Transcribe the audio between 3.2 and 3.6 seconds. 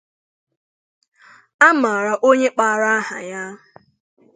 ya.